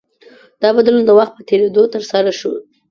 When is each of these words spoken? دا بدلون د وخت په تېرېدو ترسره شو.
دا 0.61 0.69
بدلون 0.75 1.03
د 1.05 1.11
وخت 1.19 1.33
په 1.35 1.43
تېرېدو 1.49 1.83
ترسره 1.93 2.31
شو. 2.39 2.51